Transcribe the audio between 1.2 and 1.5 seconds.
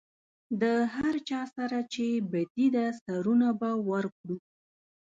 چا